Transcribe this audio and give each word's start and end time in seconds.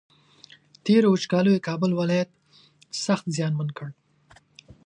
تېرو 0.85 1.07
وچکالیو 1.11 1.63
کابل 1.67 1.91
ولایت 1.99 2.29
سخت 3.05 3.25
زیانمن 3.35 3.69
کړ 3.77 3.87